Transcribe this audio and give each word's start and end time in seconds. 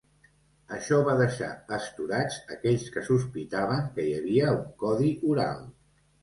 Això 0.77 0.95
va 1.07 1.11
deixar 1.17 1.49
estorats 1.77 2.37
aquells 2.55 2.87
que 2.95 3.03
sospitaven 3.11 3.85
que 3.99 4.07
hi 4.09 4.15
havia 4.23 4.57
un 4.57 4.65
codi 4.87 5.13
oral. 5.37 5.63